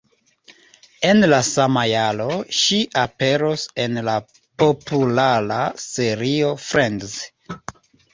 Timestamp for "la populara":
4.07-5.59